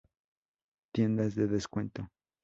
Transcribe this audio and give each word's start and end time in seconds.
Tiendas 0.95 1.35
de 1.35 1.45
descuento. 1.47 2.09